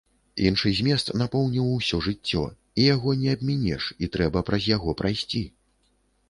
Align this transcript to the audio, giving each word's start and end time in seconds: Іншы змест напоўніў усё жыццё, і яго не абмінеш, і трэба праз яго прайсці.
Іншы 0.45 0.69
змест 0.77 1.11
напоўніў 1.21 1.67
усё 1.79 1.99
жыццё, 2.05 2.41
і 2.79 2.87
яго 2.95 3.09
не 3.21 3.29
абмінеш, 3.39 3.83
і 4.05 4.11
трэба 4.17 4.39
праз 4.49 4.63
яго 4.75 4.97
прайсці. 5.05 5.45